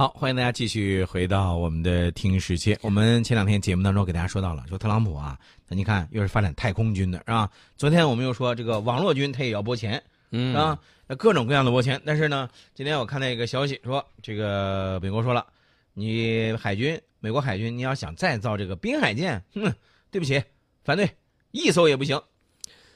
[0.00, 2.74] 好，欢迎大家继续回到我们的听世界。
[2.80, 5.38] 我们前两天节目当中给大家说到了，说特朗普啊，
[5.68, 7.50] 那你看又是发展太空军的，是吧？
[7.76, 12.00] 昨天我们又说这个网络军他也要拨钱，嗯啊，那各种各样的拨钱。
[12.02, 15.44] 但是呢，今天我看到一个消息说，这个美国说了，
[15.92, 19.70] 你海军，美国海军，你要想再造这个滨海舰， 哼，
[20.10, 20.42] 对不起，
[20.82, 21.10] 反对，
[21.50, 22.18] 一艘也不行。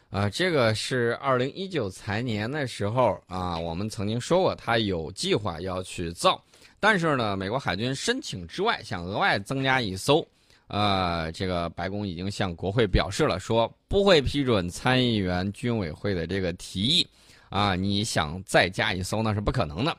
[0.08, 6.42] 啊，这个是二零一九财年的时候啊，我们曾经说过，他有计划要去造，
[6.84, 10.22] 但是呢，美国海军申请之外，想额外增加一艘，
[10.66, 17.08] 呃，这个白宫已经向国会表示了，说不会批准参议员军委会的这个提议，
[17.48, 19.96] 啊，你想再加一艘那是不可能的，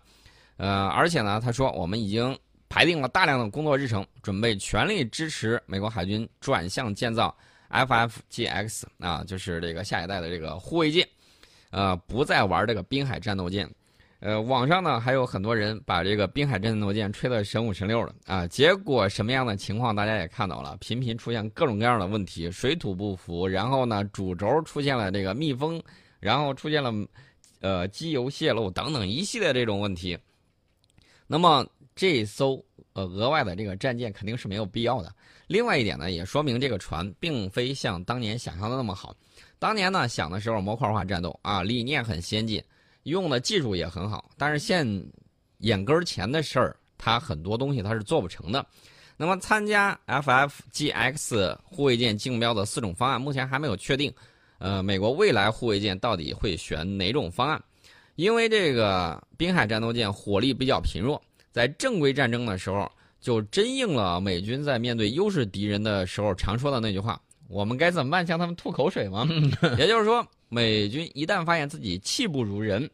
[0.57, 2.37] 呃，而且呢，他说我们已经
[2.69, 7.35] 排定了大量的工作日程，准备全力支持美国海军转向建造。
[7.71, 11.07] FFGX 啊，就是这个下一代的这个护卫舰，
[11.71, 13.67] 呃，不再玩这个滨海战斗舰。
[14.19, 25.81] 呃，网上呢还有很多人把这个滨海战斗舰吹得神五神六的啊，结果什么样的情况大家也看到了，频频出现各种各样的问题，水土不服，然后呢主轴出现了这个密封，
[26.19, 26.91] 然后出现了
[27.59, 30.17] 呃机油泄漏等等一系列这种问题。
[31.27, 35.13] 那么这艘呃额外的这个战舰肯定是没有必要的。
[35.47, 39.15] 另外一点呢，也说明这个船并非像当年想象的那么好。
[39.59, 42.63] 当年呢想的时候模块化战斗啊，理念很先进，
[43.05, 44.85] 用的技术也很好，但是现
[45.59, 48.63] 眼根前的事儿，它很多东西它是做不成的。
[49.17, 54.13] 那么参加 FFGX 护卫舰竞标的四种方案，目前还没有确定。
[54.57, 57.59] 呃，美国未来护卫舰到底会选哪种方案？
[58.15, 62.91] 因为这个滨海战斗舰火力比较贫弱，在正规战争的时候。
[63.21, 68.25] 就真应了美军在面对优势敌人的时候常说的那句话：“我们该怎么办？
[68.25, 69.27] 向他们吐口水吗？”
[69.77, 72.89] 也就是说，美军一旦发现自己气不如人，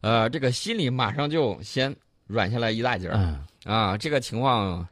[0.00, 1.94] 呃，这个心里马上就先
[2.26, 3.96] 软下来一大截儿啊。
[3.96, 4.86] 这个情况，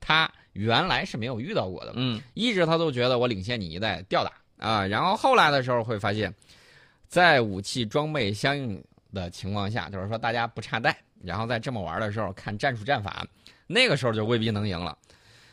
[0.00, 1.92] 他原来是没有遇到过的。
[1.96, 4.86] 嗯，一直他都觉得我领先你一代，吊打啊。
[4.86, 6.32] 然后后来的时候会发现，
[7.08, 8.82] 在武器装备相应
[9.12, 13.26] 的情况下，就是说大家不差带，然后在这么玩的时候看战术战法。
[13.72, 14.98] 那个时候就未必能赢了，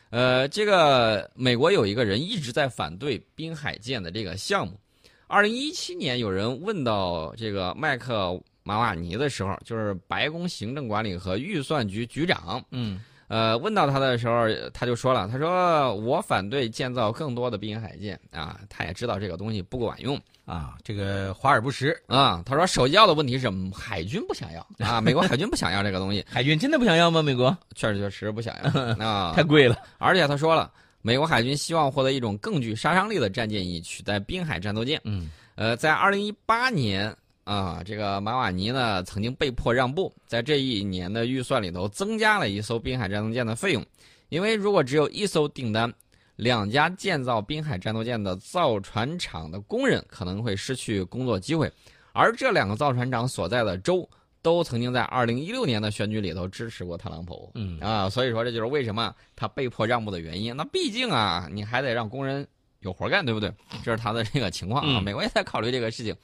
[0.10, 4.80] 呃，这个美国有一个人一直在反对滨海舰的这个项目。
[5.28, 20.18] 二零一七年有人问到这个麦克马瓦尼的时候，就是白宫行政管理和预算局局长，嗯，呃，问到他的时候，他就说了，他说我反对建造更多的滨海舰啊，他也知道这个东西不管用。
[20.48, 22.42] 啊，这个华而不实啊！
[22.46, 26.26] 他说，首要的问题是海军不想要啊，美国海军不想要这个东西。
[26.32, 27.22] 海军真的不想要吗？
[27.22, 29.78] 美国确实确实不想要 啊，太贵了。
[29.98, 30.72] 而且他说了，
[31.02, 35.02] 美国海军希望获得一种更具杀伤力的战舰，以取代滨海战斗舰。
[35.04, 43.86] 嗯，呃，在二零一八年啊，这个马瓦尼呢曾经被迫让步，在这一年的预算里头增加了一艘滨海战斗舰的费用，
[44.30, 45.94] 因为如果只有一艘订单。
[46.38, 51.70] 两家建造滨海战斗舰的造船厂的工人可能会失去工作机会，
[52.14, 54.08] 而这两个造船厂所在的州
[54.44, 57.52] 都曾经在二零一六年的选举里头支持过特朗普。
[57.56, 60.56] 嗯啊，所以说这就是为什么他被迫让步的原因。
[60.56, 62.48] 那毕竟啊，你还得让工人
[62.82, 63.52] 有活干，对不对？
[63.84, 65.02] 这是他的这个情况啊。
[65.02, 66.16] 美国也在考虑这个事情。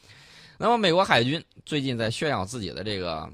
[0.59, 3.28] 那么，美国海军最近在炫耀自己的这个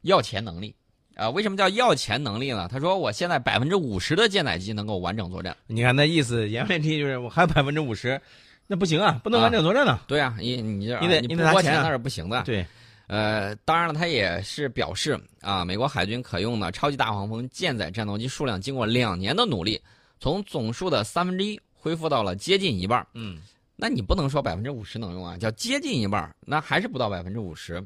[0.00, 0.74] 要钱能力。
[1.16, 2.68] 啊，为什么叫要钱能力呢？
[2.70, 5.56] 他说，我现在百分之五十的舰载机能够完整作战。
[5.66, 8.20] 你看那意思，言外之意就是我还有百分之五十，
[8.66, 9.98] 那不行啊，不能完整作战呢。
[10.06, 12.42] 对啊，你你这你得你得拿钱那是不行的。
[12.42, 12.66] 对，
[13.06, 19.80] 呃，当然了，他也是表示啊，美国海军可用的超级大黄蜂舰载战斗机数量，经过两年的努力，
[20.20, 23.06] 从总数的三分之一恢复到了接近一半。
[23.14, 23.38] 嗯，
[23.74, 27.82] 那你不能说百分之五十能用啊，叫接近一半，那还是不到百分之五十。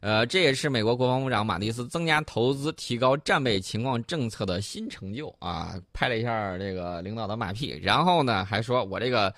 [0.00, 5.74] 呃，这也是美国国防部长马蒂斯增加投资、提高战备情况政策的新成就啊！
[5.92, 9.34] 拍了一下这个领导的马屁，然后呢，还说我这个，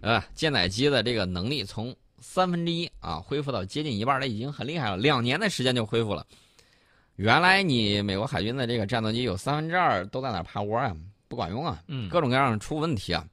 [0.00, 6.24] 呃，舰载机的这个能力从三分之一啊恢复到接近一半，了已经很厉害了，两年的时间就恢复了。
[7.16, 10.94] 原来你美国海军的这个战斗机有三分之二都在那趴窝啊，
[11.26, 13.26] 不管用啊，嗯，各种各样出问题啊，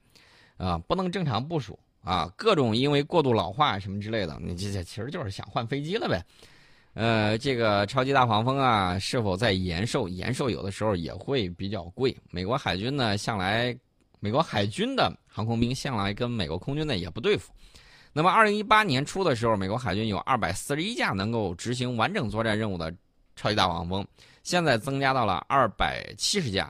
[0.57, 6.23] 啊，不能正常部署啊，各种因为过度老化什么之类的，你这这其实就是想换飞机了呗。
[6.93, 10.07] 呃，这个超级大黄蜂啊，是否在延寿？
[10.07, 12.15] 延寿有的时候也会比较贵。
[12.31, 13.77] 美国海军呢，向来
[14.19, 17.53] 美国海军的航空兵向来跟美国空军呢也不对付。
[18.11, 22.93] 那么，二零一八年初的时候，美国海军有二百四十一架能够执行完整作战任务的
[23.35, 24.05] 超级大黄蜂，
[24.43, 26.69] 现在增加到了二百七十架。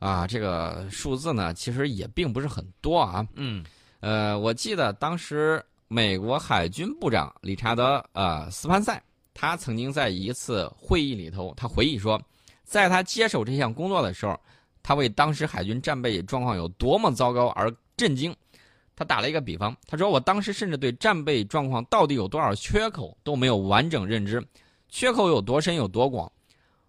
[0.00, 3.24] 啊，这个数字呢，其实也并不是很多啊。
[3.34, 3.64] 嗯，
[4.00, 9.00] 呃，我记得当时美国海军部长理查德呃斯潘塞。
[9.34, 12.18] 他曾经在一次会议里头，他回忆说，
[12.62, 14.40] 在他接手这项工作的时候，
[14.82, 18.34] 他为当时海军战备状况有多么糟糕而震惊。
[18.96, 24.40] 他打了一个比方，他说：“我当时甚至对战备状况到底有多少缺口都没有完整认知，
[24.88, 26.30] 缺口有多深有多广。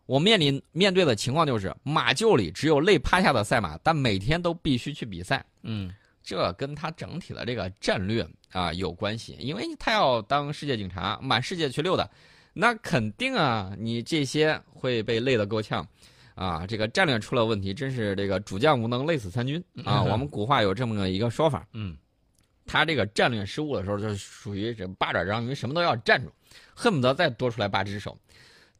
[0.06, 5.44] 我面临面对的情况就是马厩里只有累趴下的赛马，但每天都必须去比赛。
[5.64, 5.92] 嗯，
[6.22, 12.08] 这跟他整体的这个战略啊有关系，因为他要当世界警察，满世界去溜达，
[12.56, 15.88] 那肯定啊，你这些会被累得够呛。”
[16.36, 20.04] 啊，这个战略出了问题，真是这个主将无能，累死三军啊！
[20.12, 21.96] 我们古话有这么个一个说法，嗯，
[22.66, 26.30] 他这个战略失误的时候，就属于这八爪章鱼，什么都要占住，
[26.74, 28.20] 恨不得再多出来八只手。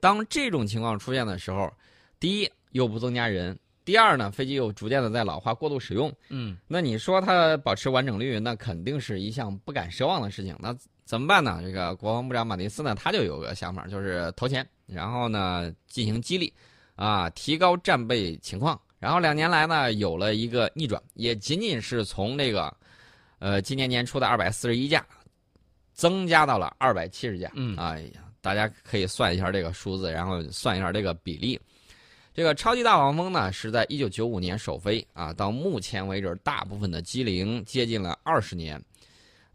[0.02, 1.72] 当这种情况出现的时候，
[2.20, 10.54] 第一又不增加人，第二呢，飞机又逐渐的在老化、过度使用，嗯，那你说它保持完整率，那肯定是一项不敢奢望的事情。
[10.60, 10.76] 那
[11.06, 11.62] 怎么办呢？
[11.64, 16.52] 这个国防部长马蒂斯呢，他就有个想法，就是投钱，然后呢进行激励。
[16.96, 22.74] 啊，提高战备情况，然后两年来呢，有了一个逆转，也仅仅是从这个，
[23.40, 25.06] 呃，今年年初的二百四十一架，
[25.92, 27.52] 增加到了二百七十架。
[27.54, 31.60] 嗯，哎呀，大家可以算一下这个数字，然后算一下这个比例。
[32.34, 38.82] 这个超级大黄蜂呢，是在一九九五年首飞啊，到目前为止，大部分的机龄接近了二十年。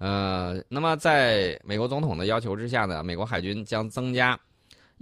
[0.00, 4.36] 呃，那么在美国总统的要求之下呢，美国海军将增加。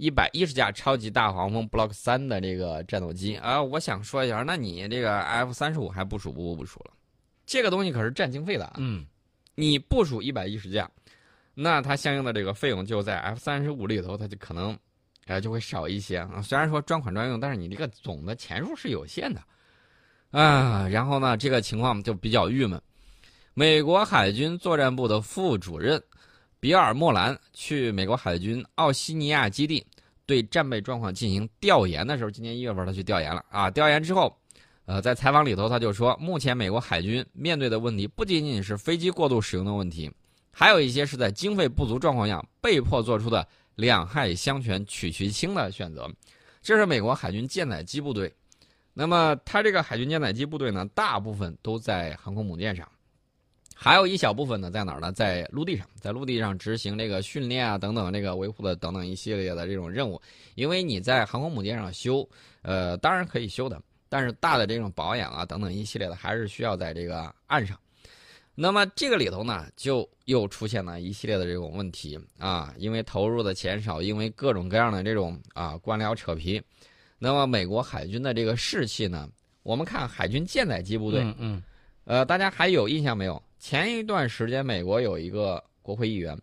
[0.01, 6.91] 一百一十架超级大黄蜂 Block 三的这个战斗机啊，我想说一下，那你这个 F 三十五还部署不部署了？
[7.45, 8.75] 这个东西可是占经费的啊。
[8.77, 9.05] 嗯，
[9.55, 10.89] 你部署一百一十架，
[11.53, 14.77] 那它相应的这个费用就在 F 三十五里头，它就可能，
[15.25, 16.41] 哎，就会少一些啊。
[16.41, 19.41] 虽然说专款专用，但是你这个总的钱数是有限的
[20.31, 20.87] 啊。
[20.87, 22.81] 然后呢，这个情况就比较郁闷。
[23.59, 26.01] 美国海军作战部的副主任。
[26.61, 29.85] 比尔·莫兰去美国海军奥西尼亚基地
[30.25, 33.69] 对战备状况进行调研的时候，今年一月份他去调研了啊。
[33.69, 34.33] 调研之后，
[34.85, 40.09] 呃，在采访里头他就说，目前美国海军面对的问题不仅仅是飞机过度使用的问题，
[40.51, 43.45] 还有一些是在经费不足状况下被迫做出的
[43.75, 46.09] 两害相权取其轻的选择。
[46.61, 48.33] 这是美国海军舰载机部队，
[48.93, 52.87] 那么他这个海军舰载机部队呢，大部分都在航空母舰上。
[53.81, 55.09] 还有一小部分呢，在哪儿呢？
[55.09, 60.21] 在陆地上，在陆地上执行这个训练啊，等等，这个维护的等等一系列的这种任务。
[60.55, 62.27] 因为你在航空母舰上修，
[62.61, 67.79] 呃，当然可以修的，但是大的这种保养啊，等等一系列的，还是需要在这个岸上。
[68.53, 76.61] 那么这个里头呢，就又出现了一系列的这种问题啊，因为投入的钱少，因为各种各样的这种啊官僚扯皮。
[77.17, 79.29] 那么美国海军的这个士气呢，
[79.63, 81.63] 我们看海军舰载机部队，嗯，
[82.03, 83.41] 呃，大家还有印象没有？
[83.59, 86.35] 前一段时间，美国有一个国会议员，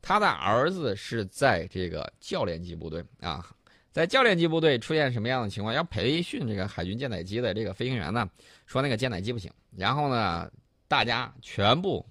[0.00, 3.46] 他的儿子是在这个教练级部队啊，
[3.90, 5.74] 在教练级部队出现什么样的情况？
[5.74, 8.28] 要培训这个海军舰载机的这个飞行员呢？
[8.64, 10.50] 说那个舰载机不行，然后呢，
[10.88, 12.04] 大家全部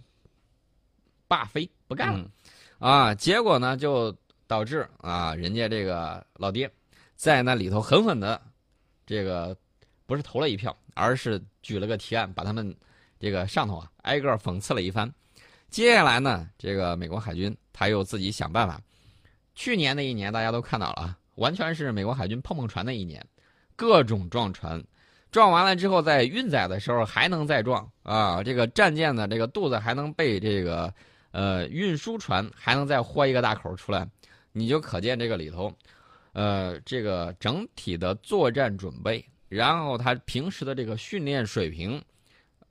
[1.28, 2.30] 罢飞不干了，
[2.78, 4.16] 啊，结果呢就
[4.46, 6.72] 导致啊，人家这个老爹
[7.16, 8.40] 在那里头狠狠的
[9.07, 9.57] 这个
[10.06, 12.75] 不是投了一票，而是举了个提案，把他们。
[13.24, 15.12] 这个上头啊，挨个讽刺了一番。
[15.69, 18.81] 接下来呢，这个美国海军他又自己想办法。
[19.56, 23.25] 去年的一年，大家都看到了，完全是美国海军碰碰船的一年，
[23.75, 24.83] 各种撞船，
[25.31, 28.44] 撞完了之后，在运载的时候还能再撞啊。
[28.44, 30.94] 这个战舰的这个肚子还能被这个
[31.31, 34.07] 呃运输船还能再豁一个大口出来，
[34.52, 35.71] 你就可见这个里头，
[36.33, 42.02] 呃，这个整体的作战准备，然后他平时的这个训练水平。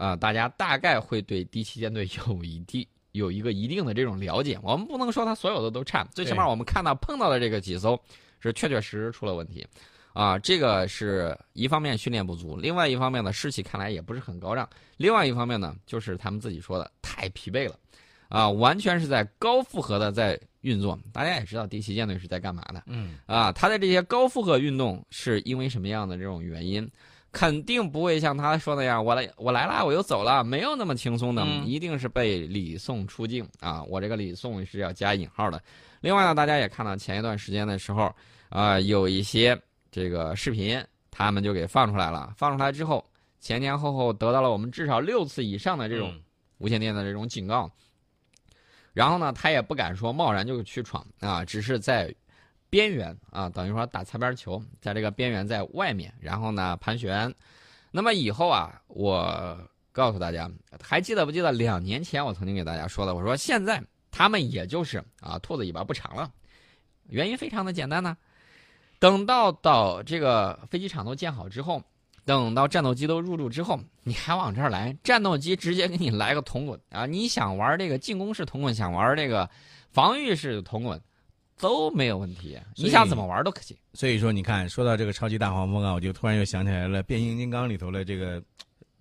[0.00, 4.58] 啊，大家大概会对第七舰队有一定有一个一定的这种了解。
[4.62, 8.00] 我们不能说它所有的都差，最起码我们看到碰到的这个几艘
[8.38, 9.66] 是确确实实出了问题。
[10.14, 14.66] 啊，这个是一方面训练不足，另外一方面呢士气看来也不是很高涨。
[14.96, 17.78] 另外一方面呢，就是他们自己说的太疲惫了，
[18.28, 20.98] 啊，完全是在高负荷的在运作。
[21.12, 26.90] 大家也知道第七舰队是在干嘛的，嗯，啊，它的这些高负荷运动是因为什么样的这种原因？
[27.32, 33.82] 肯定不会像他说那样，我来我来啦，我又走了，没有那么轻松的，一定是被礼送出境啊！
[33.84, 35.62] 我这个礼送是要加引号的。
[36.00, 38.12] 另外呢，大家也看到前一段时间的时候，
[38.48, 39.56] 啊，有一些
[39.92, 42.32] 这个视频，他们就给放出来了。
[42.36, 43.04] 放出来之后，
[43.38, 46.12] 前前后后得到了我们至少六次以上的这种
[46.58, 47.70] 无线电的这种警告。
[48.92, 52.12] 然后呢，他也不敢说贸然就去闯啊，只是在。
[52.70, 57.32] 边缘啊，等于说打擦边球，在这个边缘在外面，然后呢盘旋。
[57.90, 59.58] 那么以后啊，我
[59.92, 60.50] 告诉大家，
[60.80, 63.14] 还记得不记得两年前我曾经给大家说的？
[63.14, 66.32] 我说现在他们也就是啊，兔子尾巴不长了。
[67.08, 68.16] 原因非常的简单呢，
[69.00, 71.82] 等到到这个飞机场都建好之后，
[72.24, 77.06] 等到战斗机都入驻之后，你还往这儿来，战斗机直接给你来个铜滚啊！
[77.06, 79.50] 你想玩这个进攻式铜滚，想玩这个
[79.90, 81.00] 防御式铜滚，
[81.60, 83.76] 都没有问题，你想怎么玩都可以。
[83.92, 88.42] 所以说，你看，说到这个超级大黄蜂啊，我就突然又想起来了，变形金刚里头的这个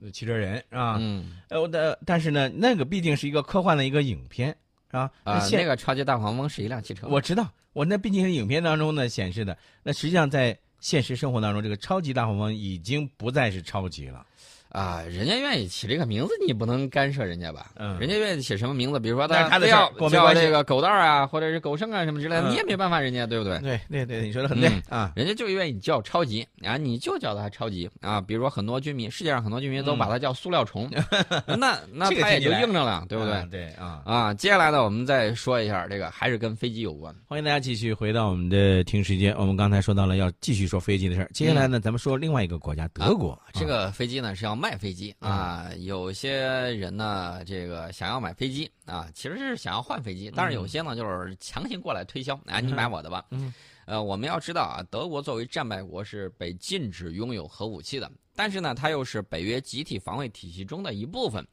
[0.02, 0.98] 呃汽车人是吧？
[1.00, 4.50] 嗯呃，我的，但是呢，那个毕竟是一个科幻的一个影片
[4.88, 5.12] 是吧。
[5.24, 14.26] 啊，现那个超级大黄蜂是一辆汽车，我知道，我那毕竟是影片当中呢显示的，那实际上在现实生活当中，这个超级大黄蜂已经不再是超级了。
[14.70, 17.72] 啊，人家愿意起这个名字，你不能干涉人家吧？
[17.76, 23.58] 嗯人家愿意起什么名字，比如说他非要叫这个狗蛋儿啊，或者是狗剩啊什么之类的，嗯你也没办法，人家对不对？
[23.60, 25.12] 对对对，你说的很对、嗯啊。
[25.16, 28.22] 人家就愿意叫超级啊，你就叫他超级啊。
[28.22, 30.90] 比如说很多居民，世界上很多居民都把它叫塑料虫，
[31.58, 33.34] 那那这个它也就应着了，对不对？
[33.34, 34.02] 啊对啊。
[34.06, 37.14] 啊，接下来呢，我们再说一下这个，还是跟飞机有关。
[37.28, 39.36] 欢迎大家继续回到我们的听时间。
[39.36, 43.32] 我们刚才说到了要继续说飞机的事儿，接下来呢，咱们说另外一个国家德国。
[43.34, 46.38] 嗯这个飞机呢是要卖飞机啊，有些
[46.74, 53.26] 人呢这个想要买飞机啊，其实是想要换飞机，但是有些呢就是强行过来推销，啊，你买我的吧。
[53.32, 53.54] 嗯，
[53.86, 61.48] 呃，我们要知道啊，德国作为战败国是被禁止拥有核武器的，但是呢，它又是北约集体防卫体系中的一部分。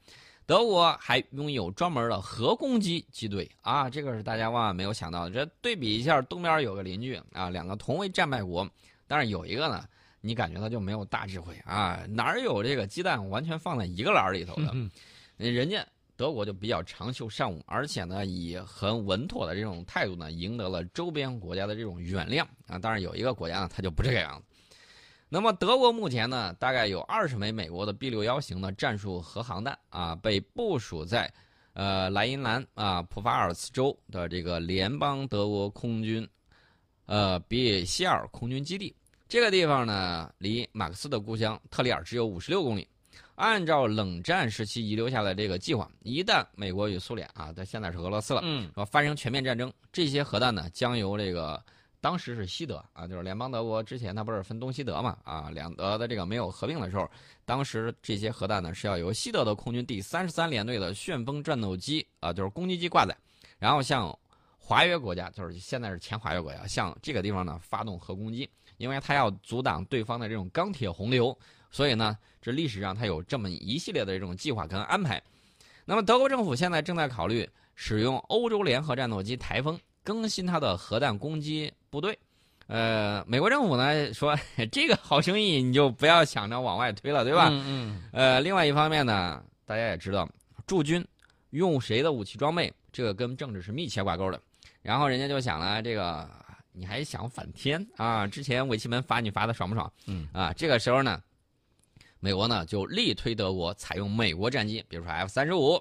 [0.45, 5.31] 德国还拥有专门的核攻击机队啊，这个是大家万万没有想到的。
[5.31, 8.65] 这对比一下，东边有个邻居啊，两个同为战败国，
[9.09, 9.85] 但是有一个呢，
[10.21, 14.71] 你感觉他就没有大智慧啊，哪儿有这个鸡蛋完全放在一个篮儿里头的？
[14.73, 14.91] 嗯
[15.37, 22.79] 人家德国就比较长袖善舞，而且呢，以很稳妥的这种态度呢，赢得了周边国家的这种原谅啊。
[22.79, 24.45] 当然有一个国家呢，他就不这个样子。
[25.29, 31.31] 那么德国目前呢，大概有二十枚美国的 B 六幺型的战术核航弹啊，被部署在
[31.75, 36.27] 呃莱茵兰啊普法尔茨州的这个联邦德国空军
[37.05, 38.97] 呃比希尔空军基地。
[39.29, 42.87] 这个地方呢，离马克思的故乡特里尔只有五十六公里。
[43.35, 51.63] 按照冷战时期遗留下的这个计划，一旦美国与苏联啊，但现在是俄罗斯了，嗯说发生全面战争，这些核弹呢将由这个
[52.01, 57.07] 当时是西德啊，就是联邦德国之前它不是分东西德嘛啊，两德的这个没有合并的时候，
[57.45, 63.15] 当时这些核弹呢是要由西德的空军第三十三联队的旋风战斗机啊，就是攻击机挂载，
[63.59, 64.19] 然后向
[64.69, 71.39] 华约国家，就是现在是前华约国家，向这个地方呢发动核攻击，因为它要阻挡对方的这种钢铁洪流，
[71.71, 75.23] 所以呢，这历史上它有这么一系列的这种计划跟安排。
[75.85, 82.19] 那么德国政府现在正在考虑使用欧洲联合战斗机台风更新它的核弹攻击部队。
[82.67, 84.37] 呃，美国政府呢说
[84.73, 87.51] 这个好生意你就不要想着往外推了，对吧？
[87.53, 90.29] 嗯呃，另外一方面呢，大家也知道，
[90.67, 91.07] 驻军
[91.51, 94.43] 用谁的武器装备，这个跟政治是密切挂钩的。
[94.87, 96.31] 然后人家就想了，这个
[96.71, 98.25] 你还想反天啊？
[98.25, 99.93] 之前尾气门罚你罚的爽不爽？
[100.07, 101.21] 嗯啊，这个时候呢，
[102.21, 105.77] 美国呢就力推德国采用美国战机，比如说 F 三十五，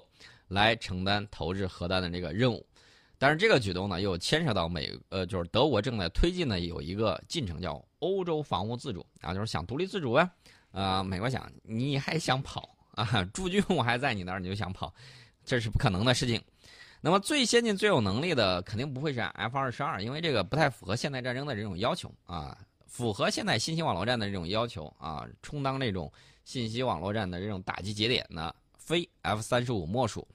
[0.48, 2.66] 来承担投掷核弹的这个任务。
[3.16, 10.28] 但是这个举动呢，又牵扯到美呃，就是德国正在推进的有一个进程叫欧洲防务自主啊，就是想独立自主啊。
[10.72, 13.22] 啊、美国想你还想跑啊？
[13.32, 14.92] 驻军我还在你那儿，你就想跑，
[15.44, 16.42] 这是不可能的事情。
[17.06, 22.58] 那么最先进、最有能力的肯定不会是 F 二十二，因为这个不太符合现代战争的这种要求啊，
[22.88, 26.12] 符合现在信息网络战的这种要求啊，充当这种
[26.44, 30.26] 信息网络战的这种打击节点的，非 F 三十五莫属。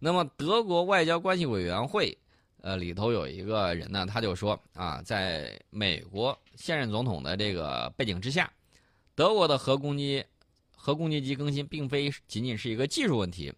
[0.00, 2.18] 那么德国外交关系委员会，
[2.62, 8.52] 呃，里头有一个人呢，他就说啊，在美国现任总统的这个背景之下，
[9.14, 10.24] 德国的核攻击、
[10.74, 13.54] 核攻击机更新并非仅仅是一个技术问题，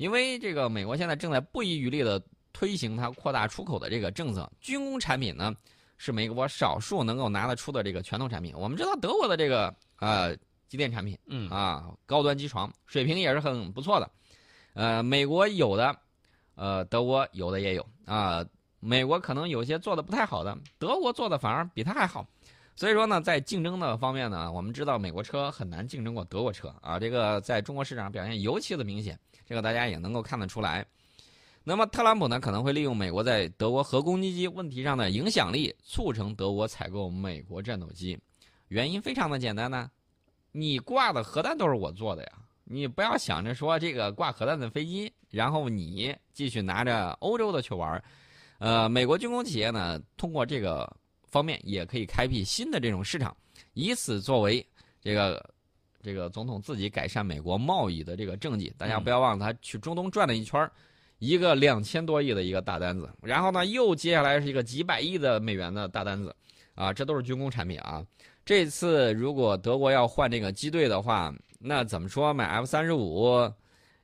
[0.00, 2.18] 因为这个美国现在正在不遗余力的
[2.54, 5.54] 推行它扩大出口的这个政策，军工产品呢
[5.98, 8.54] 是美国少数能够拿得出的这个拳头产品。
[8.56, 10.34] 我们知道德国的这个呃
[10.68, 14.10] 机电产品嗯啊，高端机床水平也是很不错的。
[14.72, 15.94] 呃，美国有的，
[16.54, 18.42] 呃，德国有的也有啊。
[18.82, 22.26] 美国可能有些做的不太好的，德国做的反而比它还好。
[22.80, 30.82] 所以说呢，在竞争的方面呢，我们知道美国车很难竞争过德国车啊，这个在中国市场表现尤其的明显，这个大家也能够看得出来。
[31.62, 38.18] 那么特朗普呢，可能会利用美国在德国核攻击机问题上的影响力，促成德国采购美国战斗机。
[38.68, 39.90] 原因非常的简单呢，
[40.50, 42.32] 你挂的核弹都是我做的呀，
[42.64, 48.02] 你不要想着说这个挂核弹的飞机，然后你继续拿着欧洲的去玩。
[48.58, 50.90] 呃，美国军工企业呢，通过这个
[51.30, 53.36] 方面也可以开辟新的这种市场，
[53.74, 54.66] 以此作为
[55.00, 55.54] 这个
[56.02, 58.72] 这个总统自己改善美国贸易的这个政绩。
[58.76, 60.70] 大家不要忘了，他去中东转了一圈儿，
[61.18, 66.34] 一个两千多亿的一个大单子，然后呢，又接下来是一个几百亿的美元的大单子。
[66.76, 68.02] 啊，这都是军工产品啊。
[68.42, 73.52] 这次如果德国要换这个机队的话，那怎么说买 F 三十五，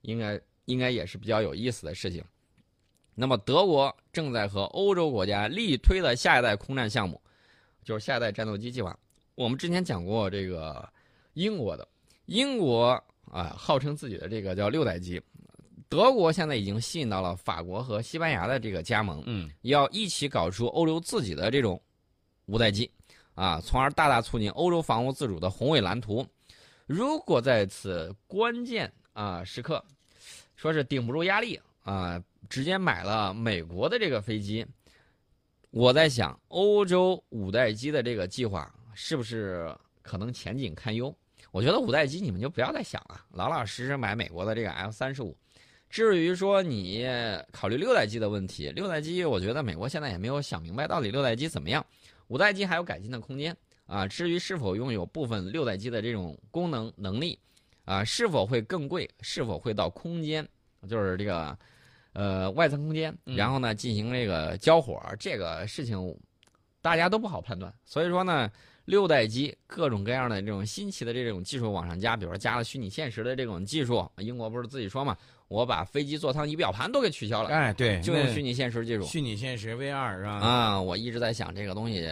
[0.02, 2.22] 应该应该也是比较有意思的事情。
[3.18, 7.18] 那么德国正在和欧洲国家力推的下一代空战项目，
[7.82, 8.96] 就是下一代战斗机计划。
[9.34, 10.86] 我们之前讲过这个
[11.32, 11.88] 英国的，
[12.26, 15.20] 英国啊号称自己的这个叫六代机，
[15.88, 21.80] 德国现在已经吸引到了法国和西班牙的这个加盟，嗯，要一起搞出欧洲自己的这种
[22.44, 22.90] 五代机，
[23.34, 26.26] 啊，从而大大促进欧洲防务自主的宏伟蓝图。
[26.86, 29.82] 如果在此关键啊时刻，
[30.54, 34.66] 说是顶不住压力啊，直接买了美国的这个飞机，
[35.70, 41.14] 我在想，欧洲五代机的这个计划是不是可能前景堪忧？
[41.52, 45.36] 我觉得五代机你们就不要再想了，老老实实买美国的这个 F 三十五。
[45.88, 47.06] 至于说你
[47.52, 51.84] 考虑六代机的问题，六代机我觉得美国现在也没有想明白到底六代机怎么样，
[52.26, 54.06] 五代机还有改进的空间啊。
[54.06, 57.38] 至于是否拥有部分六代机的这种功能能力，
[57.84, 60.46] 啊，是否会更贵，是否会到空间，
[60.88, 61.56] 就是这个
[62.16, 66.16] 呃外层空间，然后呢进行这个交火，这个事情
[66.80, 67.70] 大家都不好判断。
[67.84, 68.50] 所以说呢，
[68.86, 75.14] 六代机各种各样的这种新奇的这种技术往上加，比如说加了虚拟现实的这种技术，英国不是自己说嘛？
[75.48, 79.02] 我把飞机座舱仪表盘都给取消了，哎，对，就用虚拟现实技术。
[79.04, 80.30] 虚拟现实 VR 是吧？
[80.30, 82.08] 啊，我一直在想这个东西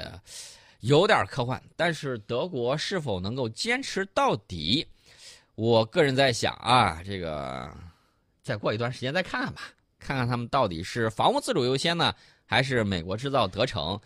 [0.81, 4.87] 有点科幻，但是德国是否能够坚持到底？
[5.55, 7.73] 我个人在想啊，这个
[8.43, 9.63] 再过一段时间再看看吧，
[10.05, 13.99] 看看他们到底是房屋自主优先呢，还是美国制造得逞？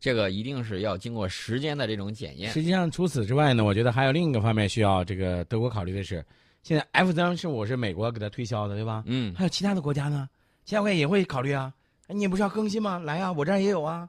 [0.00, 2.50] 这个一定是要经过时间的这种检验。
[2.50, 6.24] 实际上，除此之外呢，我觉得还有另一个方面需要这个德国考虑的是。
[6.62, 9.02] 现在 F 三十五是美国给他推销的，对吧？
[9.04, 10.26] 嗯，还有其他的国家呢，
[10.64, 11.70] 其他国家也会考虑啊。
[12.06, 12.98] 你不是要更新吗？
[12.98, 14.08] 来啊，我这儿也有啊。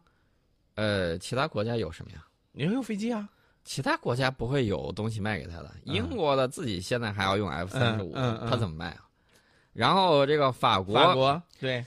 [0.75, 2.25] 呃，其他国家有什么呀？
[2.53, 3.27] 你有飞机啊？
[3.65, 5.69] 其他国家不会有东西卖给他的。
[5.83, 9.04] 英国的自己现在还要用 F 三十五，他怎么卖啊？
[9.75, 11.85] 然后这个法国，法国对，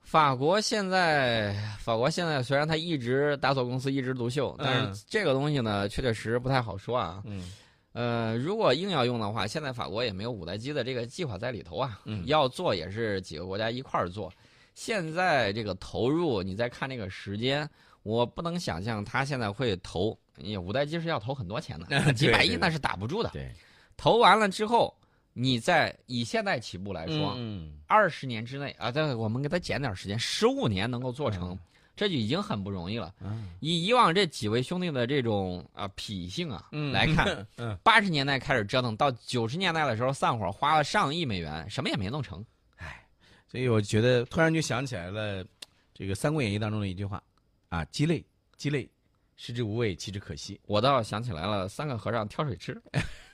[0.00, 7.22] 法国现在，法国现在虽然他一直大错公司一枝独秀，但是这个东西呢，确确实实不太好说啊。
[7.26, 7.52] 嗯。
[7.92, 12.00] 呃，如果硬要用的话，现在法国也没有五代机的这个计划在里头啊。
[12.04, 14.32] 嗯，要做也是几个国家一块儿做。
[14.74, 17.68] 现在这个投入，你再看这个时间，
[18.02, 20.16] 我不能想象他现在会投。
[20.36, 23.28] 你五代机是要投很多钱的， 几百亿那是打不住的。
[23.30, 23.52] 对，
[23.96, 24.96] 投完了之后，
[25.32, 31.58] 你在以现在起步来说，嗯，二十年之内啊，再我们给他减点时间，十五年能够做成。
[31.96, 33.14] 这就已经很不容易了。
[33.58, 37.46] 以以往这几位兄弟的这种啊脾性啊来看，
[37.82, 42.42] 八十年代开始折腾，到九十年代的时候散伙，花了上亿美元，什么也没弄成。
[42.76, 43.04] 唉，
[43.46, 45.44] 所以我觉得突然就想起来了，
[45.92, 47.22] 这个《三国演义》当中的一句话
[47.68, 48.24] 啊：“鸡肋，
[48.56, 48.88] 鸡肋，
[49.36, 52.80] 食之无味，弃之可惜。”我倒想起来了，三个和尚挑水吃。